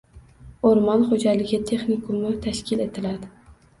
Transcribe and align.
O‘rmon 0.69 1.03
xo‘jaligi 1.11 1.59
texnikumi 1.73 2.33
tashkil 2.47 2.83
etiladi 2.87 3.31